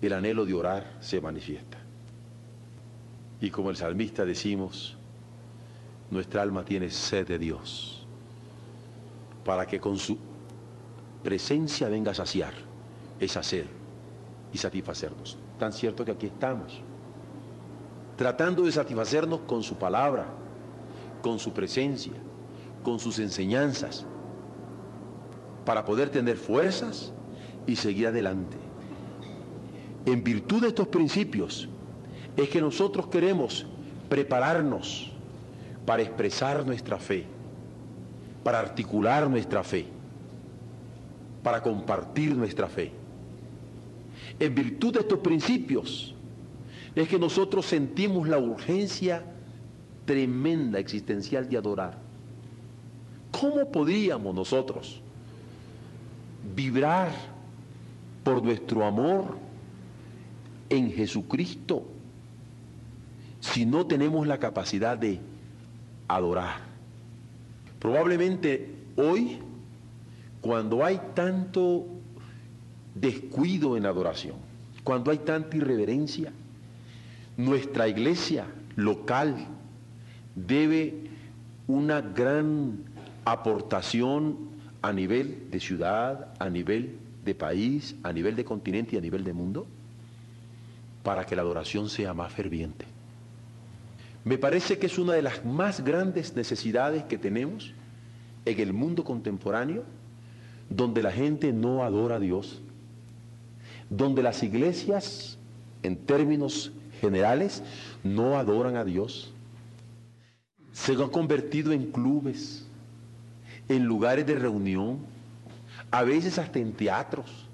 [0.00, 1.76] el anhelo de orar se manifiesta.
[3.42, 4.96] Y como el salmista decimos,
[6.10, 8.06] nuestra alma tiene sed de Dios,
[9.44, 10.16] para que con su
[11.22, 12.54] presencia venga a saciar
[13.20, 13.66] esa sed
[14.54, 15.43] y satisfacernos.
[15.58, 16.80] Tan cierto que aquí estamos,
[18.16, 20.26] tratando de satisfacernos con su palabra,
[21.22, 22.12] con su presencia,
[22.82, 24.04] con sus enseñanzas,
[25.64, 27.12] para poder tener fuerzas
[27.66, 28.56] y seguir adelante.
[30.06, 31.68] En virtud de estos principios
[32.36, 33.66] es que nosotros queremos
[34.08, 35.10] prepararnos
[35.86, 37.26] para expresar nuestra fe,
[38.42, 39.86] para articular nuestra fe,
[41.42, 43.03] para compartir nuestra fe.
[44.40, 46.14] En virtud de estos principios
[46.94, 49.24] es que nosotros sentimos la urgencia
[50.04, 51.98] tremenda existencial de adorar.
[53.30, 55.00] ¿Cómo podríamos nosotros
[56.54, 57.10] vibrar
[58.22, 59.36] por nuestro amor
[60.68, 61.84] en Jesucristo
[63.40, 65.20] si no tenemos la capacidad de
[66.06, 66.60] adorar?
[67.80, 69.38] Probablemente hoy,
[70.40, 71.86] cuando hay tanto
[72.94, 74.36] descuido en adoración,
[74.82, 76.32] cuando hay tanta irreverencia,
[77.36, 79.46] nuestra iglesia local
[80.34, 80.94] debe
[81.66, 82.78] una gran
[83.24, 84.36] aportación
[84.82, 89.24] a nivel de ciudad, a nivel de país, a nivel de continente y a nivel
[89.24, 89.66] de mundo,
[91.02, 92.84] para que la adoración sea más ferviente.
[94.24, 97.72] Me parece que es una de las más grandes necesidades que tenemos
[98.44, 99.84] en el mundo contemporáneo,
[100.70, 102.62] donde la gente no adora a Dios,
[103.90, 105.38] donde las iglesias,
[105.82, 107.62] en términos generales,
[108.02, 109.32] no adoran a Dios.
[110.72, 112.66] Se han convertido en clubes,
[113.68, 114.98] en lugares de reunión,
[115.90, 117.46] a veces hasta en teatros.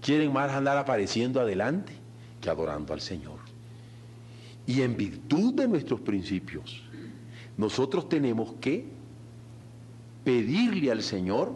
[0.00, 1.92] Quieren más andar apareciendo adelante
[2.40, 3.38] que adorando al Señor.
[4.66, 6.82] Y en virtud de nuestros principios,
[7.56, 8.86] nosotros tenemos que
[10.24, 11.52] pedirle al Señor,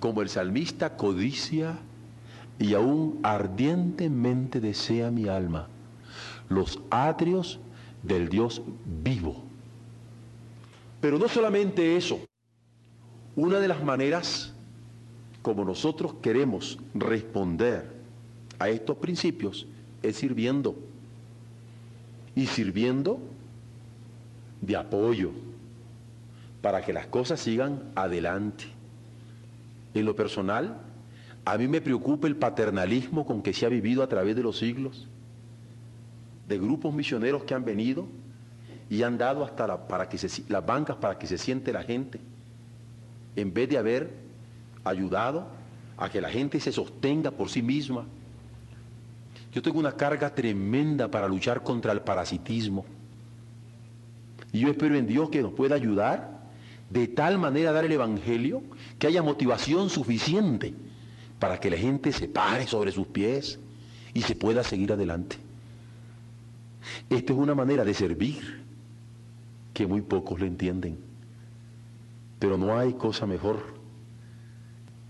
[0.00, 1.78] como el salmista codicia
[2.58, 5.68] y aún ardientemente desea mi alma
[6.48, 7.58] los atrios
[8.02, 8.62] del Dios
[9.02, 9.42] vivo.
[11.00, 12.20] Pero no solamente eso,
[13.34, 14.52] una de las maneras
[15.42, 17.94] como nosotros queremos responder
[18.58, 19.66] a estos principios
[20.02, 20.76] es sirviendo.
[22.34, 23.18] Y sirviendo
[24.60, 25.30] de apoyo
[26.60, 28.64] para que las cosas sigan adelante.
[29.94, 30.80] En lo personal,
[31.46, 34.58] a mí me preocupa el paternalismo con que se ha vivido a través de los
[34.58, 35.06] siglos,
[36.48, 38.08] de grupos misioneros que han venido
[38.90, 40.18] y han dado hasta para que
[40.48, 42.18] las bancas para que se siente la gente,
[43.36, 44.10] en vez de haber
[44.82, 45.46] ayudado
[45.96, 48.06] a que la gente se sostenga por sí misma.
[49.52, 52.84] Yo tengo una carga tremenda para luchar contra el parasitismo.
[54.52, 56.40] Y yo espero en Dios que nos pueda ayudar
[56.90, 58.64] de tal manera a dar el Evangelio
[58.98, 60.74] que haya motivación suficiente
[61.38, 63.58] para que la gente se pare sobre sus pies
[64.14, 65.36] y se pueda seguir adelante.
[67.10, 68.64] Esta es una manera de servir
[69.74, 70.98] que muy pocos lo entienden.
[72.38, 73.74] Pero no hay cosa mejor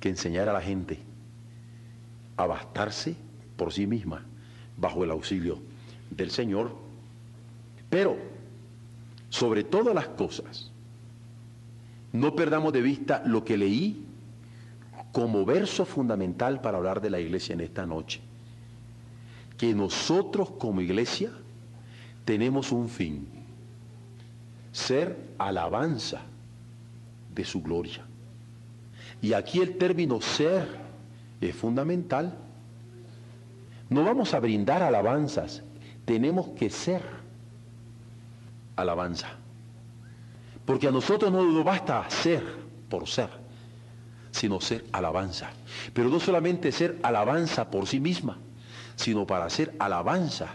[0.00, 0.98] que enseñar a la gente
[2.36, 3.16] a bastarse
[3.56, 4.24] por sí misma
[4.76, 5.58] bajo el auxilio
[6.10, 6.74] del Señor.
[7.90, 8.16] Pero,
[9.28, 10.70] sobre todas las cosas,
[12.12, 14.05] no perdamos de vista lo que leí
[15.16, 18.20] como verso fundamental para hablar de la iglesia en esta noche.
[19.56, 21.30] Que nosotros como iglesia
[22.26, 23.26] tenemos un fin.
[24.72, 26.20] ser alabanza
[27.34, 28.04] de su gloria.
[29.22, 30.68] Y aquí el término ser
[31.40, 32.36] es fundamental.
[33.88, 35.62] No vamos a brindar alabanzas,
[36.04, 37.00] tenemos que ser
[38.76, 39.28] alabanza.
[40.66, 42.44] Porque a nosotros no nos basta ser
[42.90, 43.45] por ser,
[44.36, 45.50] sino ser alabanza.
[45.94, 48.36] Pero no solamente ser alabanza por sí misma,
[48.94, 50.48] sino para ser alabanza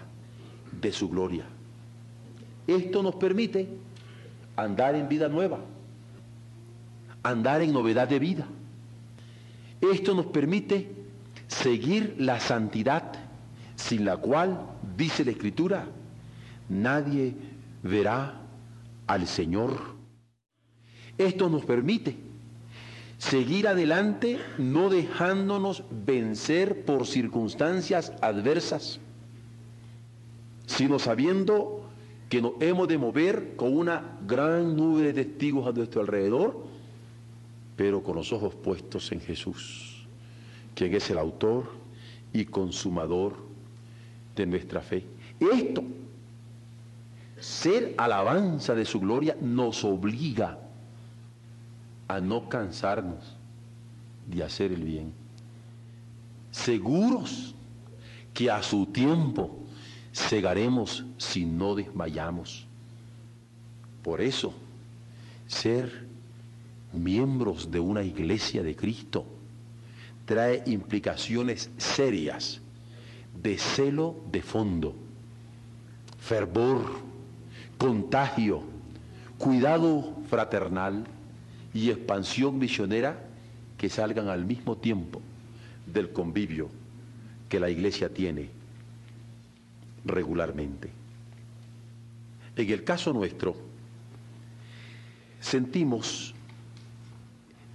[0.79, 1.45] de su gloria.
[2.67, 3.67] Esto nos permite
[4.55, 5.57] andar en vida nueva,
[7.23, 8.45] andar en novedad de vida.
[9.81, 10.91] Esto nos permite
[11.47, 13.13] seguir la santidad
[13.75, 14.63] sin la cual,
[14.95, 15.87] dice la Escritura,
[16.69, 17.33] nadie
[17.81, 18.41] verá
[19.07, 19.95] al Señor.
[21.17, 22.30] Esto nos permite
[23.21, 28.99] seguir adelante no dejándonos vencer por circunstancias adversas,
[30.65, 31.87] sino sabiendo
[32.29, 36.65] que nos hemos de mover con una gran nube de testigos a nuestro alrededor,
[37.75, 40.07] pero con los ojos puestos en Jesús,
[40.73, 41.65] quien es el autor
[42.33, 43.35] y consumador
[44.35, 45.05] de nuestra fe.
[45.39, 45.83] Esto,
[47.39, 50.57] ser alabanza de su gloria, nos obliga
[52.15, 53.37] a no cansarnos
[54.27, 55.13] de hacer el bien,
[56.51, 57.55] seguros
[58.33, 59.57] que a su tiempo
[60.13, 62.67] cegaremos si no desmayamos.
[64.03, 64.53] Por eso,
[65.47, 66.05] ser
[66.91, 69.25] miembros de una iglesia de Cristo
[70.25, 72.59] trae implicaciones serias
[73.41, 74.95] de celo de fondo,
[76.19, 76.81] fervor,
[77.77, 78.63] contagio,
[79.37, 81.05] cuidado fraternal
[81.73, 83.23] y expansión misionera
[83.77, 85.21] que salgan al mismo tiempo
[85.85, 86.69] del convivio
[87.49, 88.49] que la iglesia tiene
[90.05, 90.91] regularmente.
[92.55, 93.55] En el caso nuestro,
[95.39, 96.33] sentimos,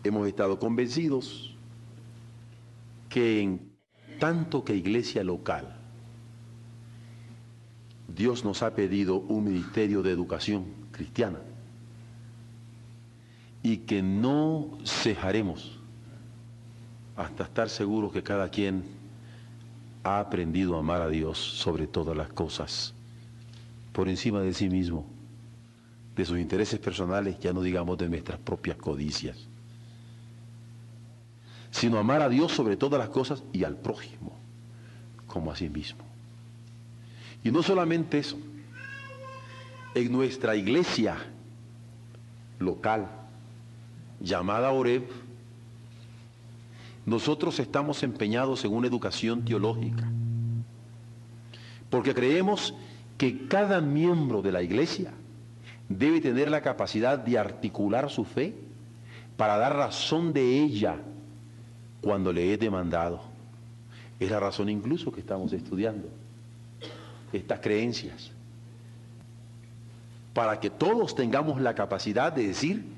[0.04, 1.54] hemos estado convencidos
[3.08, 3.72] que en
[4.18, 5.76] tanto que iglesia local,
[8.14, 11.38] Dios nos ha pedido un ministerio de educación cristiana
[13.66, 15.76] y que no cejaremos
[17.16, 18.84] hasta estar seguros que cada quien
[20.04, 22.94] ha aprendido a amar a Dios sobre todas las cosas,
[23.92, 25.04] por encima de sí mismo,
[26.14, 29.36] de sus intereses personales, ya no digamos de nuestras propias codicias,
[31.72, 34.32] sino amar a Dios sobre todas las cosas y al prójimo
[35.26, 36.04] como a sí mismo.
[37.42, 38.38] Y no solamente eso,
[39.96, 41.16] en nuestra iglesia
[42.60, 43.15] local,
[44.20, 45.08] llamada Oreb,
[47.04, 50.10] nosotros estamos empeñados en una educación teológica,
[51.88, 52.74] porque creemos
[53.16, 55.12] que cada miembro de la iglesia
[55.88, 58.54] debe tener la capacidad de articular su fe
[59.36, 60.96] para dar razón de ella
[62.00, 63.22] cuando le he demandado.
[64.18, 66.08] Es la razón incluso que estamos estudiando
[67.32, 68.32] estas creencias,
[70.32, 72.95] para que todos tengamos la capacidad de decir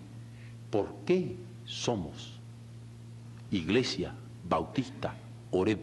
[0.70, 2.38] por qué somos
[3.50, 4.14] Iglesia
[4.48, 5.14] Bautista
[5.50, 5.78] Oreb.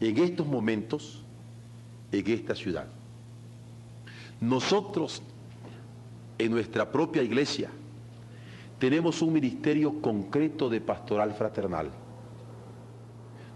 [0.00, 1.22] En estos momentos,
[2.12, 2.86] en esta ciudad,
[4.40, 5.22] nosotros
[6.38, 7.70] en nuestra propia iglesia
[8.78, 11.90] tenemos un ministerio concreto de pastoral fraternal.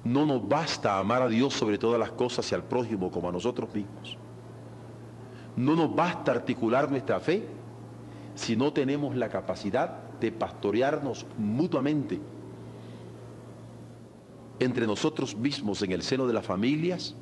[0.04, 3.32] No nos basta amar a Dios sobre todas las cosas y al prójimo como a
[3.32, 4.16] nosotros mismos.
[5.56, 7.57] No nos basta articular nuestra fe
[8.38, 12.20] si no tenemos la capacidad de pastorearnos mutuamente
[14.60, 17.16] entre nosotros mismos en el seno de las familias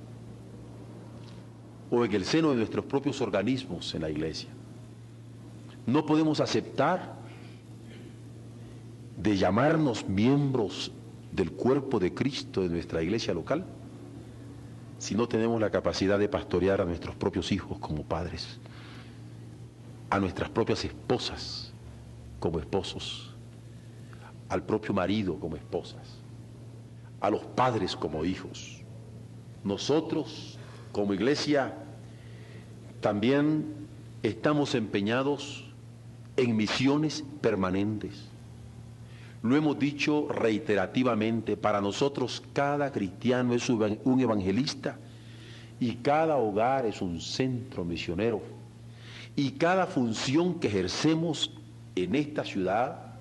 [1.91, 4.51] o en el seno de nuestros propios organismos en la iglesia.
[5.87, 7.15] No podemos aceptar
[9.17, 10.93] de llamarnos miembros
[11.33, 13.65] del cuerpo de Cristo de nuestra iglesia local
[14.99, 18.59] si no tenemos la capacidad de pastorear a nuestros propios hijos como padres,
[20.11, 21.73] a nuestras propias esposas
[22.41, 23.35] como esposos,
[24.49, 26.27] al propio marido como esposas
[27.21, 28.83] a los padres como hijos.
[29.65, 30.59] Nosotros,
[30.93, 31.75] como iglesia,
[33.01, 33.65] también
[34.23, 35.65] estamos empeñados
[36.37, 38.29] en misiones permanentes.
[39.43, 44.99] Lo hemos dicho reiterativamente, para nosotros cada cristiano es un evangelista
[45.79, 48.41] y cada hogar es un centro misionero.
[49.37, 51.53] Y cada función que ejercemos
[51.95, 53.15] en esta ciudad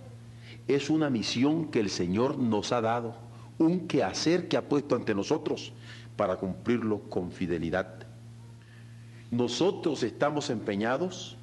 [0.67, 3.15] es una misión que el Señor nos ha dado
[3.57, 5.73] un quehacer que ha puesto ante nosotros
[6.15, 8.05] para cumplirlo con fidelidad.
[9.31, 11.37] Nosotros estamos empeñados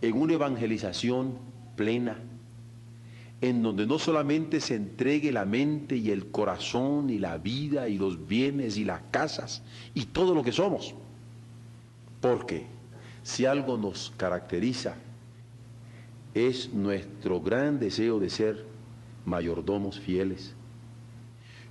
[0.00, 1.38] en una evangelización
[1.76, 2.18] plena,
[3.40, 7.98] en donde no solamente se entregue la mente y el corazón y la vida y
[7.98, 9.62] los bienes y las casas
[9.92, 10.94] y todo lo que somos,
[12.20, 12.73] porque
[13.24, 14.94] si algo nos caracteriza
[16.34, 18.66] es nuestro gran deseo de ser
[19.24, 20.54] mayordomos fieles,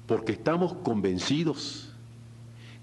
[0.08, 1.94] porque estamos convencidos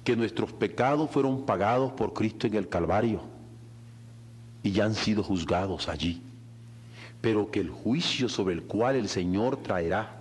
[0.05, 3.23] que nuestros pecados fueron pagados por Cristo en el Calvario
[4.63, 6.23] y ya han sido juzgados allí,
[7.21, 10.21] pero que el juicio sobre el cual el Señor traerá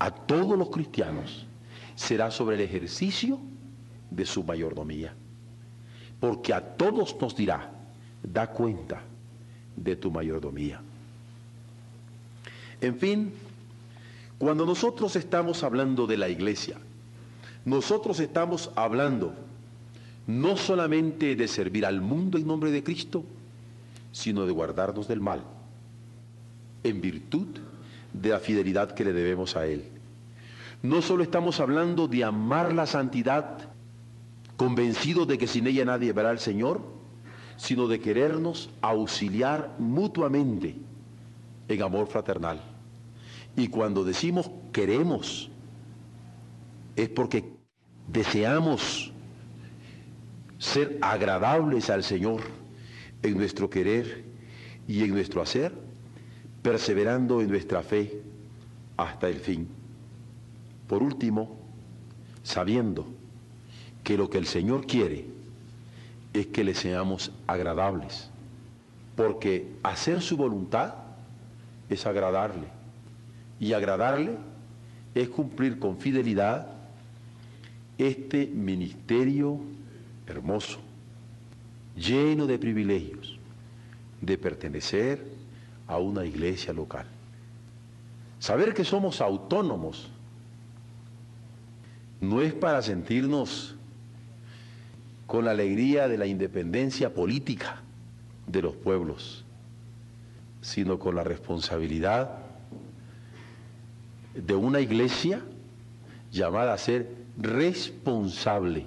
[0.00, 1.46] a todos los cristianos
[1.94, 3.38] será sobre el ejercicio
[4.10, 5.14] de su mayordomía,
[6.20, 7.70] porque a todos nos dirá,
[8.22, 9.02] da cuenta
[9.76, 10.80] de tu mayordomía.
[12.80, 13.32] En fin,
[14.38, 16.76] cuando nosotros estamos hablando de la iglesia,
[17.64, 19.34] nosotros estamos hablando
[20.26, 23.24] no solamente de servir al mundo en nombre de Cristo,
[24.12, 25.42] sino de guardarnos del mal,
[26.84, 27.46] en virtud
[28.12, 29.84] de la fidelidad que le debemos a Él.
[30.82, 33.67] No solo estamos hablando de amar la santidad,
[34.58, 36.82] convencidos de que sin ella nadie verá al Señor,
[37.56, 40.74] sino de querernos auxiliar mutuamente
[41.68, 42.60] en amor fraternal.
[43.56, 45.48] Y cuando decimos queremos,
[46.96, 47.52] es porque
[48.08, 49.12] deseamos
[50.58, 52.42] ser agradables al Señor
[53.22, 54.24] en nuestro querer
[54.88, 55.72] y en nuestro hacer,
[56.62, 58.22] perseverando en nuestra fe
[58.96, 59.68] hasta el fin.
[60.88, 61.56] Por último,
[62.42, 63.17] sabiendo
[64.08, 65.26] que lo que el Señor quiere
[66.32, 68.30] es que le seamos agradables,
[69.14, 70.94] porque hacer su voluntad
[71.90, 72.68] es agradarle,
[73.60, 74.38] y agradarle
[75.14, 76.68] es cumplir con fidelidad
[77.98, 79.60] este ministerio
[80.26, 80.78] hermoso,
[81.94, 83.38] lleno de privilegios,
[84.22, 85.22] de pertenecer
[85.86, 87.04] a una iglesia local.
[88.38, 90.08] Saber que somos autónomos
[92.22, 93.74] no es para sentirnos
[95.28, 97.82] con la alegría de la independencia política
[98.46, 99.44] de los pueblos,
[100.62, 102.30] sino con la responsabilidad
[104.34, 105.42] de una iglesia
[106.32, 108.86] llamada a ser responsable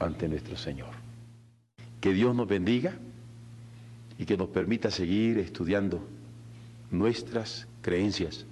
[0.00, 0.90] ante nuestro Señor.
[2.02, 2.92] Que Dios nos bendiga
[4.18, 6.06] y que nos permita seguir estudiando
[6.90, 8.44] nuestras creencias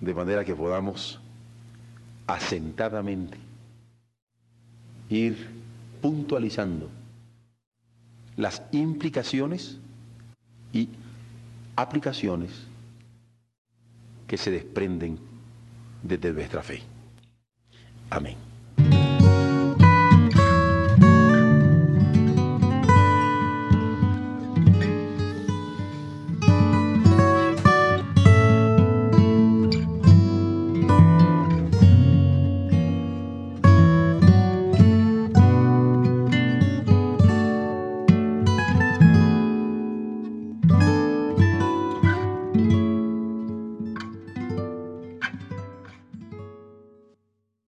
[0.00, 1.20] de manera que podamos
[2.28, 3.38] asentadamente
[5.12, 5.48] ir
[6.00, 6.88] puntualizando
[8.36, 9.78] las implicaciones
[10.72, 10.88] y
[11.76, 12.50] aplicaciones
[14.26, 15.18] que se desprenden
[16.02, 16.82] desde nuestra fe.
[18.10, 18.51] Amén.